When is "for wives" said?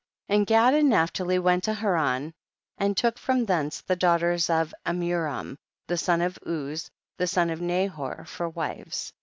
8.25-9.13